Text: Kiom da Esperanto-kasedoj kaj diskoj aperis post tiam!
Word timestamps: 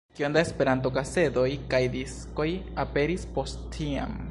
Kiom 0.17 0.35
da 0.35 0.39
Esperanto-kasedoj 0.45 1.45
kaj 1.75 1.83
diskoj 1.97 2.49
aperis 2.87 3.29
post 3.39 3.65
tiam! 3.77 4.19